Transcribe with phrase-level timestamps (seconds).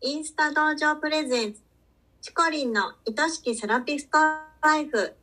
[0.00, 1.60] インスタ道場プレゼンツ。
[2.20, 4.18] チコリンの愛しきセラピスト
[4.62, 5.16] ライフ。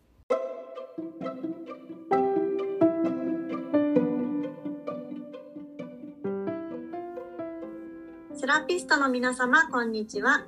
[8.36, 10.44] セラピストの皆様こんにちは。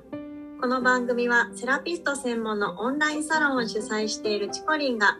[0.60, 5.16] この番組はセラピスト専門のオンラインサロンを主催しているチコリンが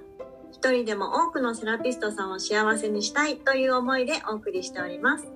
[0.52, 5.26] 一人でも多くのセラピストさんを幸せにしたいという思いでお送りしております。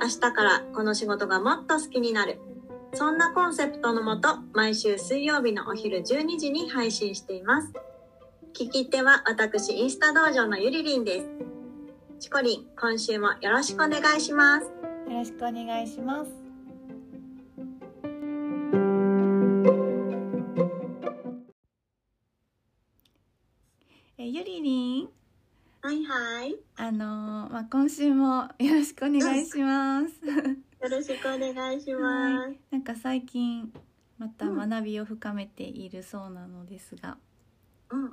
[0.00, 2.40] 明日からこの仕事がもっと好きになる。
[2.94, 7.72] そんなコンセプトのもと毎週水曜日のお昼12時に配信しています。
[8.54, 11.26] 聞き手は私インスタ道場のゆりりんです。
[12.18, 14.66] チコリン今週もよろしくお願いします。
[14.66, 14.72] よ
[15.10, 16.30] ろしくお願いします。
[24.18, 25.08] えゆりりん、
[25.82, 26.56] はいはい。
[26.76, 30.67] あのーまあ今週もよろしくお願いします。
[30.80, 33.72] よろしくお願いします、はい、なんか最近
[34.16, 37.18] また学びを深めているそうなのですが、
[37.90, 38.06] うんうん。
[38.06, 38.08] う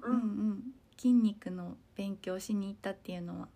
[0.53, 0.63] ん、
[0.97, 3.47] 筋肉の勉強しに行ったっていうのは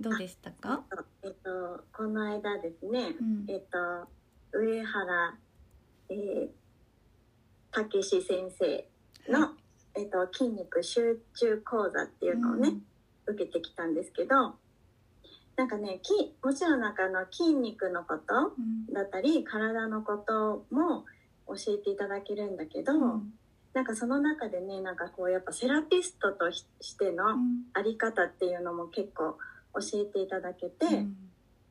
[0.00, 0.82] どうでしたか？
[1.22, 3.46] えっとこの間ですね、うん。
[3.48, 4.08] えっと
[4.52, 5.38] 上原
[6.10, 6.48] えー
[7.72, 8.88] たけし先生
[9.30, 9.52] の、は
[9.94, 12.74] えっと筋肉集中講座っていうのをね、
[13.26, 14.54] 受けてきたんですけど
[15.56, 18.92] なんかねきもちろんなんかあの筋肉のことうん。
[18.92, 21.04] だったり体のことも
[21.48, 23.32] 教えていただけるんだけど、うん。
[23.72, 27.64] なんかその中でねなんかこうやっぱセラピストとししてのうん。
[27.72, 29.38] あり方っていうのも結構
[29.74, 30.86] 教えていただけて、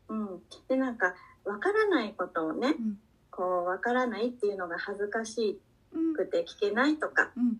[0.09, 0.25] うん。
[0.31, 0.39] うん。
[0.67, 1.13] でなんか
[1.43, 2.97] わからないことをねうん。
[3.31, 5.59] こうわからないっていうのが恥ずかし
[5.93, 6.13] うん。
[6.15, 7.57] くて聞けないとかうん。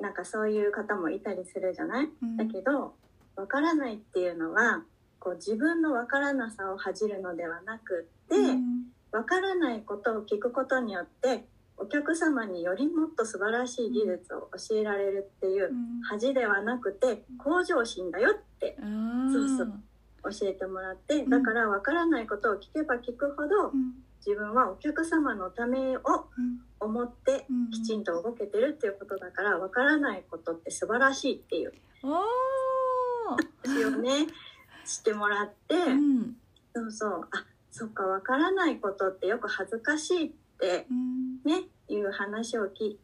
[0.00, 2.08] なんかそういう方もいたりするじゃない？
[2.22, 2.36] うん。
[2.36, 2.94] だけど
[3.36, 4.82] わからないっていうのは
[5.26, 8.84] こう自分のわからなさを恥じるのではなくって、うん。
[9.10, 11.46] わからないことを聞くことによって
[11.76, 16.00] お客様によりもっと素晴らしい技術を教えられるっていううん。
[16.08, 19.72] 恥ではなくて向上心だよってそうそう
[20.30, 21.28] 教えてもらってん。
[21.28, 23.94] だからわからないことを聞けば聞くほどうん。
[24.24, 26.00] 自分はお客様のためを
[26.38, 26.60] うん。
[26.78, 27.70] 思ってうん。
[27.72, 31.72] きちんと動けてるっていうことだからわからないことって素晴らしいっていう。
[32.04, 32.12] おー。
[33.64, 34.26] 話をね
[34.86, 36.36] してもらってうん
[36.74, 41.42] そうそうあそっかわからないことってよく恥ずかしいってうん。
[41.44, 42.98] ねいう話をき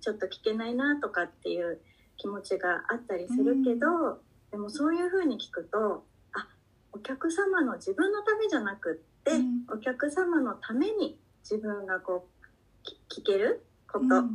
[0.00, 1.80] ちょっと聞けないなとかっていう
[2.18, 4.20] 気持ちがあったりするけど、
[4.50, 6.04] でもそういうふうに聞くと
[6.34, 6.46] あ
[6.92, 9.64] お客様の自分のためじゃなくって、うん。
[9.72, 11.18] お客様のために
[11.48, 14.24] 自分がこうき聞けることうん。
[14.26, 14.28] っ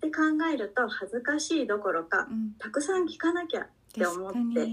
[0.00, 0.22] て考
[0.52, 2.52] えると恥ずかしいどころかうん。
[2.58, 4.68] たくさん聞かなきゃって思って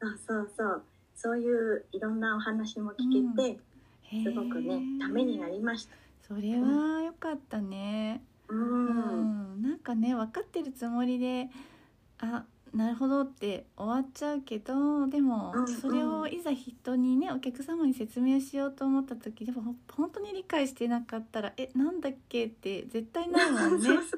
[0.00, 0.82] そうそうそう。
[1.16, 3.58] そういういろんなお話も聞けて、
[4.02, 4.22] へー。
[4.24, 5.96] すごくねためになりました。
[6.26, 8.22] それは良かったね。
[8.48, 9.58] ううん。
[9.58, 11.48] んなんかね分かってるつもりで
[12.20, 12.44] あ
[12.74, 15.66] なるほどって終わっちゃうけどでもうんうん。
[15.68, 23.88] それをいざ人にねお客様に説明しようと思った時でもほ本当に理解してなかったら「えなんだっけ?」って絶対なるもんね。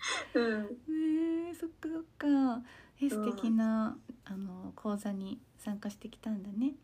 [0.34, 0.62] ん。
[0.62, 2.62] ねえそっかそっか。
[3.00, 3.96] え素敵な
[4.30, 6.74] あの講座に参加してきたんだね。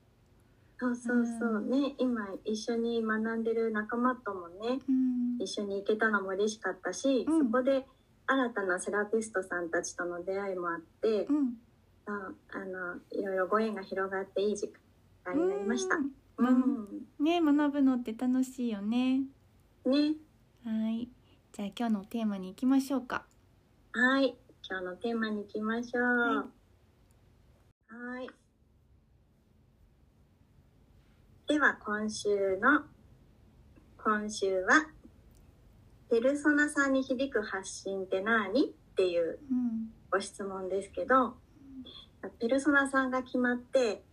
[0.79, 1.95] そうそうそうね。
[1.99, 5.39] 今一緒に学んでる仲間ともねうん。
[5.41, 7.47] 一緒に行けたのも嬉しかったし、うん。
[7.47, 7.87] そこで
[8.27, 11.55] 新たなセラピストさんたちとの出会いもあって、うん。
[12.07, 14.73] ああのいろいろご縁が広がっていい時
[15.25, 15.97] 間になりました。
[15.97, 16.03] う
[16.39, 16.49] うん。
[16.49, 19.21] ん、ね学ぶのって楽しいよね。
[19.87, 20.15] ね。
[20.65, 21.09] はい。
[21.53, 23.25] じゃあ今日のテーマに行きましょうか。
[23.93, 24.37] はい。
[24.69, 26.03] 今日のテーマに行きましょう。
[26.03, 26.47] は
[28.07, 28.31] はい
[31.49, 32.83] では今週の
[33.99, 34.87] 今週は
[36.09, 41.37] 「ペルソナさんに響く発信って何?」っていううんご質問ですけど
[42.39, 44.05] ペルソナさんが決まって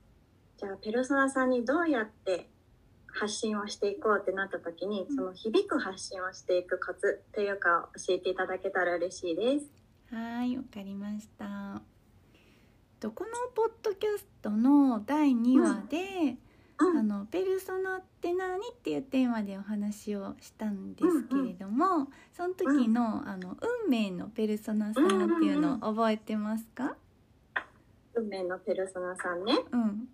[0.58, 2.50] じゃあペルソナさんにどうやって
[3.06, 9.69] 発信をしていこうってなった時にうんその響く発信をしていくコツというかを教えていただけたら嬉しいです。
[10.10, 11.93] はいわかりました。
[13.04, 16.38] とこのポッドキャストの第2話で、
[16.80, 16.98] うん。
[16.98, 26.96] あの「ペルソナって何?」っていうテーマでお話をしたんですけれども、その時の,、あの運命のペルソナさんっていうのを覚えてますか、
[28.16, 29.54] 運命のペルソナさんね。
[29.72, 30.08] うん。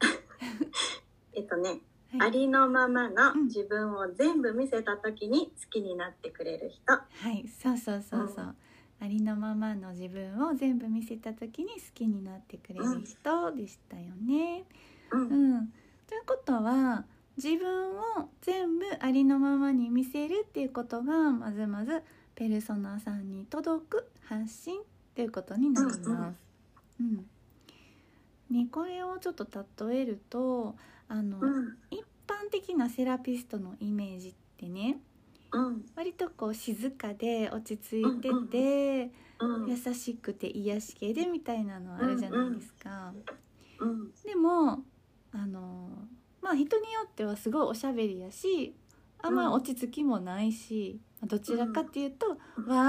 [1.32, 1.80] えっとね、
[2.12, 2.28] はい。
[2.28, 3.44] ありのままのうん。
[3.46, 7.02] 自分を全部見せた時に好きになってくれる人、は
[7.32, 8.56] い、そうそうそうそう、うん
[9.00, 14.64] ありのままの自分を全部見せた時に好きになってくれる人でしたよね。
[15.12, 15.20] うん。
[15.20, 15.24] う
[15.60, 15.66] ん、
[16.06, 17.04] ということは
[17.36, 22.02] 自分を全部ありのままに見せるっていうことがまずまず
[22.34, 24.82] ペルソナさんに届く発信っ
[25.14, 26.00] ていうことになります。
[27.00, 27.26] うん
[28.50, 29.46] ね、これをちょっと
[29.86, 30.74] 例えると
[31.08, 31.76] あの、うん。
[31.90, 34.98] 一般的なセラピストのイメージってね
[35.52, 35.84] うん。
[35.96, 39.10] 割とこう静かで落ち着いてて、
[39.40, 43.12] うん優しくて癒し系でみたいなのあるじゃないですか。
[43.78, 44.82] うんでも
[45.30, 45.90] あの
[46.42, 48.74] まあ人によってはすごいおしゃべりやし
[49.20, 52.36] あんまり落ち着きもないし、どちらかっていうと、わ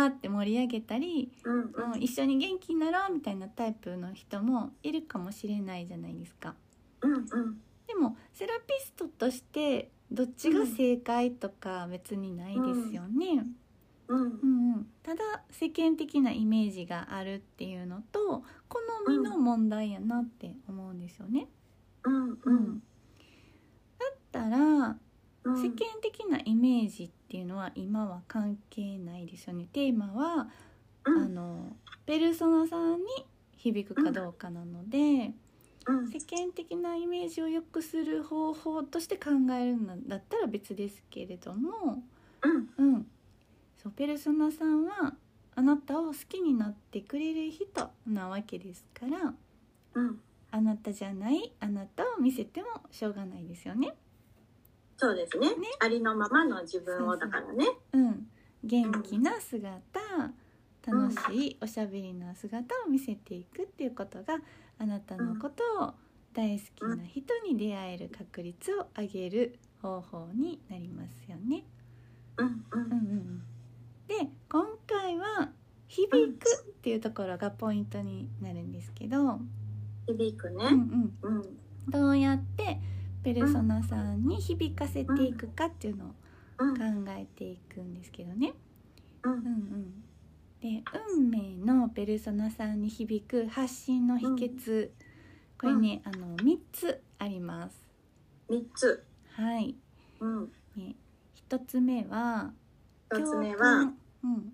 [0.06, 6.56] ーって盛り上げたり、うんうん、一緒に元気になろうみたいなタイプの人もいるかもしれないじゃないですか。
[7.02, 7.26] うんうん。
[7.88, 13.46] でもセラピストとしてどっちが正解とか別にないですよね。
[14.08, 14.74] うんうん。
[14.74, 21.48] うん、ただ世間的なイメージがあるっていうのと好みの問題やなって思うんですよね。
[22.04, 22.84] うんううんん。
[24.00, 24.98] だったら
[25.44, 25.62] うん。
[25.62, 29.68] 世間的なイメージっていうのは今は関係ないですよね。
[29.72, 30.50] テーマは、
[31.06, 31.24] うん。
[31.24, 33.06] あのペルソナさんに
[33.58, 35.36] 響くかどうかなので、うん
[35.86, 42.04] 世間的なイメージを良くする方法として考えるんだったら別ですけれども、
[42.42, 42.70] うん。
[42.78, 43.08] うん、
[43.82, 45.14] そうペルソナさんは
[45.56, 49.34] あなたを好きになってくれる人なわけですから
[49.96, 50.20] うん。
[50.52, 53.96] あなたじゃないあなたを見せてもしょうがないですよね。
[54.98, 55.50] そうですね。
[55.56, 55.56] ね。
[55.80, 57.66] ありのままの自分をだからね。
[57.94, 58.28] うん、
[58.64, 60.00] 元気な姿
[60.92, 64.38] 楽しいおしゃべりな姿を見せていくっていうことが
[64.78, 65.94] あなたのことを
[66.34, 71.64] 大好きな人に出会える確率を上げる方法になりますよね。
[72.38, 73.44] うんううん
[74.08, 74.16] で
[74.50, 75.52] 今回は
[75.88, 79.40] 「響く」っていうところがポイントになるんですけど、
[80.08, 80.66] 響くね。
[80.66, 81.60] うんうん、うん。
[81.92, 82.80] どうやって
[83.24, 86.16] ペルソナさんに響かせていくかっていうのを
[86.60, 86.76] うん。
[86.76, 88.54] 考えていくんですけどね。
[89.24, 89.34] うん。
[89.34, 90.04] うんうん、
[90.62, 90.84] で
[91.16, 94.90] 運命のペルソナさんに響く発信の秘訣、
[95.58, 97.82] これね、あの3つあります。
[98.50, 99.06] 三つ。
[99.36, 99.76] はい、
[100.20, 100.52] うん。
[100.76, 100.96] ね、
[101.50, 102.52] 1つ目は
[103.12, 103.58] 一つ目は？
[103.58, 103.98] 共感。
[104.24, 104.54] うん、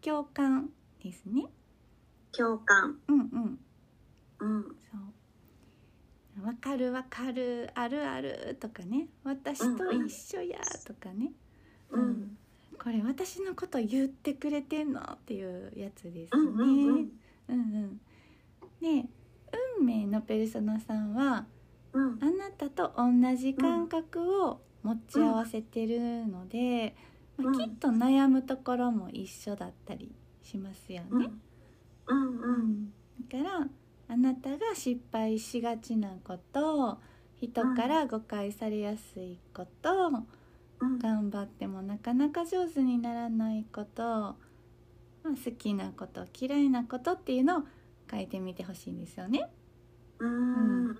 [0.00, 0.70] 共感
[1.02, 1.46] ですね。
[2.30, 2.98] 共感。
[3.08, 3.58] うんうん、
[4.38, 4.62] うん。
[4.62, 4.98] そ
[6.42, 6.46] う。
[6.46, 9.08] わかるわかるあるあるとかね。
[9.24, 11.32] 私と一緒やとかね、
[11.90, 12.38] うん
[12.78, 16.42] これ私のこと言ってくれてんのっていうやつですね。
[16.42, 17.10] うんうんうん。
[17.48, 18.00] うんうん、
[18.80, 19.08] で
[19.78, 21.46] 運命のペルソナさんは
[21.92, 22.18] うん。
[22.22, 26.94] あなたと同じ感覚を持ち合わせてるので、
[27.36, 31.30] まあうんきっと悩むところも一緒だったりしますよね。
[32.06, 32.92] うん。
[33.30, 33.68] だから
[34.08, 36.98] あなたが失敗しがちなこと
[37.36, 40.26] 人から誤解されやすいこと、うん
[40.98, 44.36] 頑張ってもなかなか上手にならないこと、ま
[45.26, 47.62] あ、好きなこと嫌いなことっていうのを
[48.10, 49.50] 書いてみてほしいんですよね。
[50.18, 50.94] うん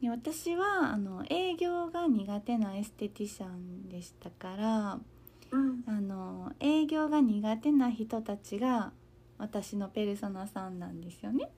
[0.00, 4.98] で私はあの営業が苦手なエステティシャンでしたから
[5.50, 5.84] うん。
[5.86, 8.92] あの営業が苦手な人たちが
[9.38, 11.50] 私のペルソナさんなんですよね。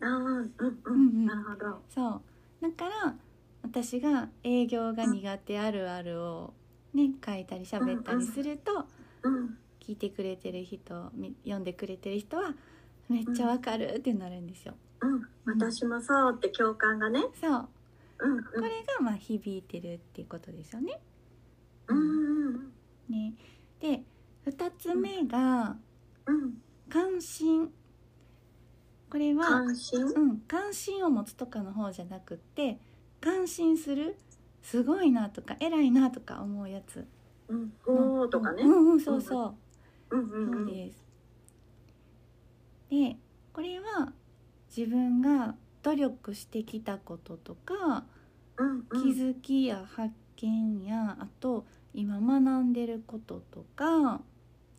[0.00, 1.26] あーうんううんうんん。
[1.26, 1.82] なるほど。
[1.88, 2.22] そう。
[2.62, 3.16] だから
[3.64, 6.54] 私が営業が苦手あるあるを
[6.92, 8.84] ね書いたり喋ったりすると、
[9.22, 12.54] うん聞いてくれてる人み読んでくれてる人は
[13.10, 14.74] めっちゃわかるってなるんですよ。
[15.00, 17.20] うん私もそうって共感がね。
[17.38, 17.68] そう。
[18.20, 21.00] うんこれがまあ響いてるっていうことですよね。
[21.88, 22.72] うんうん
[23.10, 23.34] ね。
[23.78, 24.02] で
[24.46, 25.76] 2つ目が
[26.26, 26.54] うん。
[26.88, 27.70] 関心。
[29.10, 30.04] これは、関心？
[30.06, 32.78] うん、関心を持つとかの方じゃなくって
[33.24, 34.16] 感心する
[34.60, 37.06] すごいなとか偉いなとか思うやつ。
[37.48, 37.72] うん。
[37.86, 38.62] おーとかね。
[38.62, 38.92] うん。
[38.92, 39.54] うん、そうそ
[40.10, 40.16] う。
[40.16, 41.02] うんうんです。
[42.90, 43.16] で
[43.54, 44.12] これは
[44.76, 48.04] 自分が努力してきたこととか、
[48.58, 48.82] うん。
[48.90, 51.64] 気づきや発見やあと
[51.94, 54.20] 今学んでることとか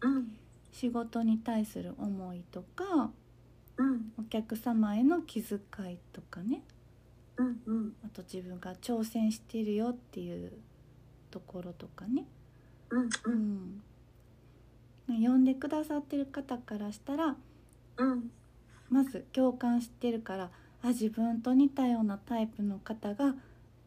[0.01, 0.37] うん。
[0.71, 3.09] 仕事に対する思いとか
[3.77, 4.13] うん。
[4.19, 5.57] お客様への気遣
[5.91, 6.61] いとかね
[7.37, 7.95] うんうん。
[8.05, 10.51] あと自分が挑戦してるよっていう
[11.31, 12.25] ところとかね、
[12.89, 13.81] うんううん。
[15.07, 17.35] ん、読んでくださってる方からしたら
[17.97, 18.31] うん。
[18.89, 20.49] まず共感してるから
[20.83, 23.35] あ自分と似たようなタイプの方が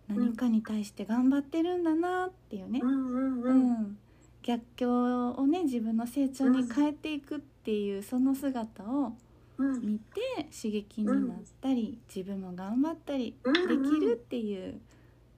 [0.08, 2.80] 何かに対して頑張ってるんだなっていうね。
[2.82, 3.72] う、んうんううん。
[3.72, 3.98] ん
[4.42, 9.18] 逆境をね自分の成長に変えていくっていうその姿をうん
[9.58, 10.20] 見て
[10.54, 14.80] 刺激になったり自分も頑張ったりうんできるっていう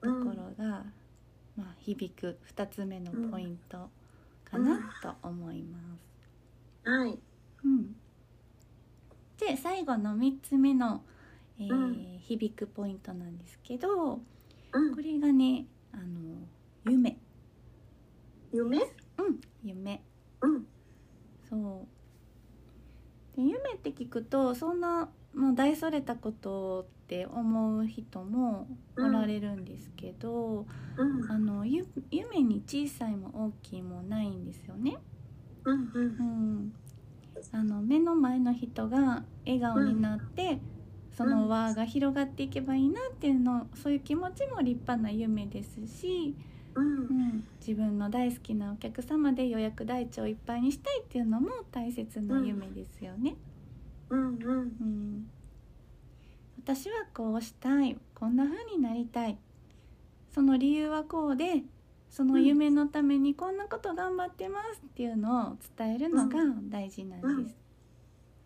[0.02, 0.84] ところが、
[1.56, 3.90] まあ、響く2つ目のポイント
[4.44, 5.78] かなと思いま
[6.84, 6.88] す。
[6.88, 7.18] はい。
[7.64, 7.96] うん、
[9.38, 11.02] で最後の3つ目の、
[11.58, 12.18] えーうん。
[12.20, 14.20] 響くポイントなんですけどこ
[14.72, 14.96] うん。
[14.96, 16.46] れがねあの
[16.84, 17.18] 夢、
[18.52, 18.78] 夢？
[18.78, 18.82] う
[19.30, 20.02] ん、夢。
[20.42, 20.66] うん。
[21.48, 21.86] そう。
[21.86, 21.99] で
[23.48, 30.66] 夢って聞くとそんな、まあ、大それたことって思う人もおられるんですけど、
[30.96, 31.30] うん。
[31.30, 34.98] あのゆ夢に小さいも大きいもないんですよね。
[35.64, 35.90] うん。
[35.94, 36.22] うんう。
[36.22, 36.72] ん、
[37.52, 40.60] あの目の前の人が笑顔になって、
[41.16, 46.34] その輪が広がっていけばいいなっていうのそういう気持ちも立派な夢ですし、
[46.74, 46.80] う。
[46.82, 53.36] ん、自分の大好きなお客様で予約台帳いっぱいにしたいっていうのも大切な夢ですよね。
[54.10, 54.76] うん。
[54.80, 55.30] うん。
[56.58, 59.38] 私はこうしたいこんな風になりたい
[60.30, 61.62] その理由はこうで
[62.10, 67.56] その夢のためにこんなこと頑張ってますっていうのを伝えるのが大事なんです。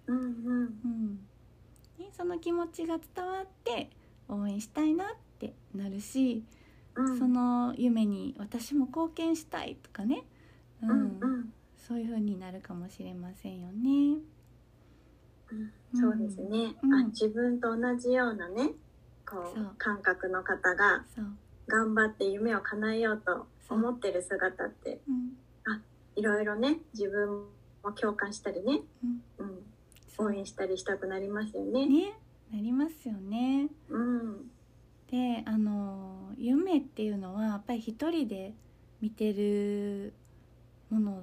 [0.06, 0.16] うん。
[0.84, 1.18] うん
[1.98, 3.90] ね、その気持ちが伝わって
[4.28, 6.44] 応援したいなってなるし、
[7.18, 10.24] その夢に私も貢献したいとかね、
[10.82, 10.90] うん。
[10.90, 10.96] うん。
[11.20, 11.52] うん。
[11.76, 14.18] そういう風になるかもしれませんよね。
[15.94, 16.94] そうですね、うん。
[16.94, 18.70] あ自分と同じようなね
[19.26, 19.64] こそう。
[19.64, 21.04] う感覚の方が
[21.66, 25.32] 頑張って夢を叶えようと思ってる姿ってうん。
[26.16, 27.44] いろいろね自分
[27.82, 28.80] も共感したりね、
[29.38, 29.62] うん、
[30.18, 31.86] 応援したりしたくなりますよね。
[31.86, 32.18] ね。
[32.52, 33.68] なりますよね。
[33.88, 34.50] うん
[35.10, 38.54] であの夢っていうのはやっぱり一人で
[39.00, 40.14] 見てる
[40.90, 41.22] もの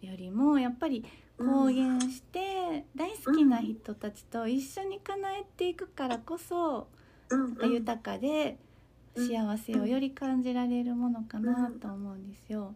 [0.00, 1.04] よりもやっぱり
[1.38, 6.88] 公言して大好きな人たちと一緒に叶えていくからこそ
[7.30, 8.58] う豊かで
[9.16, 12.74] 幸せをより感じられるものかなと思うんですよ。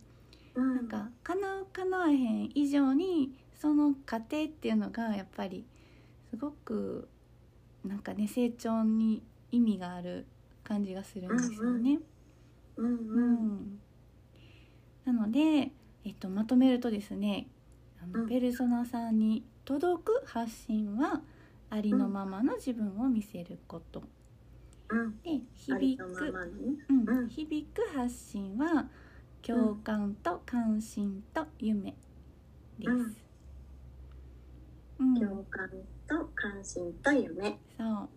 [0.54, 5.66] うんなんか叶う叶わへん以上にその過程っていうのがやっぱり
[6.30, 7.08] すごく
[7.84, 9.22] なんかね成長に
[9.52, 10.26] 意味がある
[10.66, 12.00] 感じがするんですよね。
[12.76, 13.24] うんううん
[13.60, 13.80] ん。
[15.04, 15.70] なので、
[16.04, 17.48] えっと、まとめるとですね
[18.02, 18.26] あの、うん。
[18.28, 21.22] ペルソナさんに届く発信は
[21.70, 24.02] ありのままの自分を見せること、
[24.88, 25.20] うん。
[25.22, 26.42] で響く、のまま
[26.88, 27.06] うん。
[27.06, 27.28] うん。
[27.28, 28.90] 響く発信は
[29.42, 31.96] 共感と関心と夢
[32.78, 32.90] です。
[32.90, 33.16] うん。
[34.98, 35.14] うん。
[35.20, 35.68] 共感
[36.06, 37.58] と関心と夢。
[37.76, 38.15] そう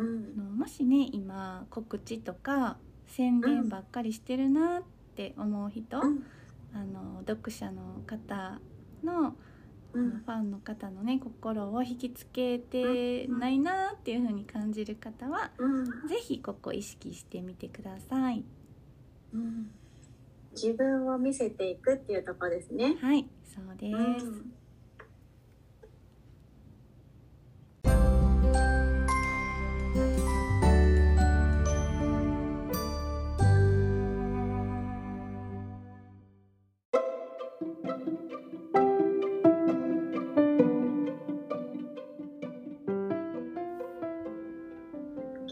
[0.00, 0.34] うん。
[0.38, 4.82] あのもしね今告知とか宣伝ばっかりしてるなっ
[5.14, 6.24] て思う人、うん。
[6.72, 8.60] あの読者の方
[9.04, 9.34] の,、
[9.92, 10.10] うん。
[10.10, 15.84] ファンの方のね心を引きつけてないなっていう風に感じる方は、うん。
[16.08, 18.44] ぜひここ意識してみてください。
[19.34, 19.70] うん。
[20.52, 22.96] 自分を見せていくっていうところですね。
[23.00, 24.52] はいそうです、うん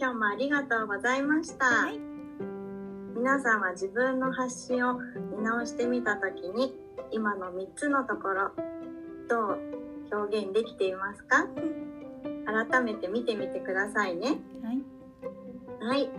[0.00, 1.64] 今日もありがとうございました。
[1.64, 1.98] はい。
[3.16, 5.00] 皆さんは自分の発信を
[5.36, 6.72] 見直してみた時に
[7.10, 8.52] 今の3つのところ
[9.28, 9.58] どう
[10.12, 11.48] 表現できていますか？
[12.46, 14.38] 改めて見てみてくださいね。
[14.62, 14.84] はい。
[15.80, 16.10] はい。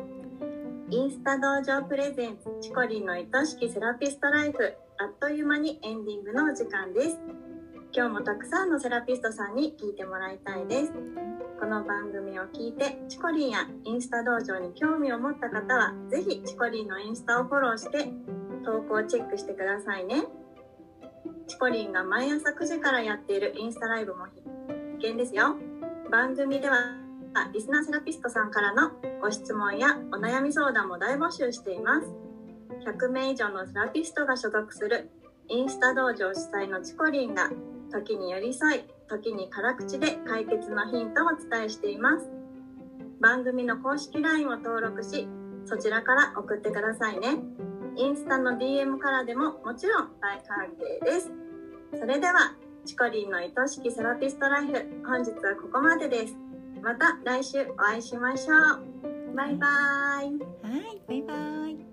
[0.90, 7.18] インスタ道場プレゼンツチコリンの愛しきセラピストライフあっという間にエンディングのお時間です。
[7.96, 10.92] 今日もたくさんのセラピストさんに聞いてもらいたいです
[11.60, 18.14] この番組を聞いてチコリンやインスタ道場に興味を持った方はぜひチコリンのインスタをフォローして
[18.64, 20.24] 投稿をチェックしてくださいね。
[21.48, 25.58] チコリンが毎朝9時からやっているインスタライブも必見ですよ。
[26.10, 26.78] 番組では
[27.54, 32.08] リスナーセラピストさんからのご質問やお悩み相談も大募集しています。
[32.86, 35.12] 100名以上のセラピストが所属する
[35.50, 37.52] インスタ道場主催のチコリンが
[37.92, 42.30] 時に寄り添い時に辛口で解決のヒントをお伝えしています。
[43.20, 45.28] 番組の公式 LINE を登録し
[45.66, 47.38] そちらから送ってくださいね。
[47.98, 51.32] インスタの DM からでももちろん大歓迎です。
[52.00, 54.74] それではチコリンの愛しきセラピストライフ
[55.06, 56.38] 本日はここまでです。
[56.82, 59.36] また来週お会いしましょう。
[59.36, 59.70] バイバイ。
[60.22, 61.89] はいバイバイ。